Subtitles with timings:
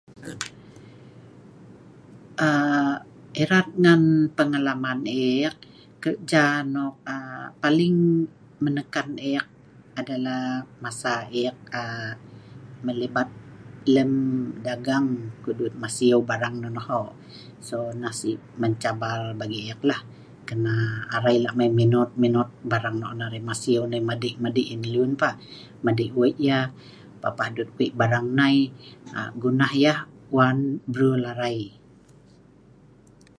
[2.45, 2.95] aa
[3.43, 4.01] erat ngan
[4.37, 4.99] pengalaman
[5.33, 5.53] ek
[6.03, 7.95] kerja nok aaa paling
[8.63, 9.45] menekan ek
[9.99, 10.43] adalah
[10.83, 12.11] masa ek aaa
[12.85, 13.29] melibat
[13.95, 14.11] lem
[14.67, 15.07] dagang
[15.43, 17.11] kudut masiu barang nonoh hok
[17.67, 19.97] so nah sik mencabar bagi ek la
[20.47, 20.73] karna
[21.15, 25.35] arai lak mei menot menot barang nok an arai masiu madik madik ngan lun pah
[25.85, 26.65] madik weik yah
[27.21, 28.57] papah dut weik barang nai
[29.41, 29.99] gunah yeh
[30.35, 30.57] wan
[30.93, 31.59] brul arai